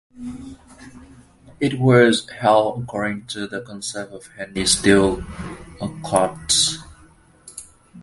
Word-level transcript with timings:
It 1.59 1.77
was 1.79 2.27
held 2.27 2.81
according 2.81 3.27
to 3.27 3.45
the 3.45 3.61
concept 3.61 4.11
of 4.11 4.25
Henry 4.35 4.65
Steel 4.65 5.23
Olcott. 5.79 6.77